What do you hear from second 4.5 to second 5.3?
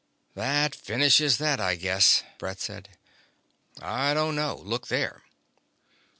Look there."